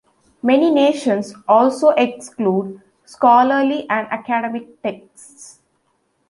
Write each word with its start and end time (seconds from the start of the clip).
Many 0.41 0.71
nations 0.71 1.35
also 1.47 1.89
exclude 1.89 2.81
scholarly 3.05 3.87
and 3.87 4.07
academic 4.07 4.81
texts. 4.81 5.59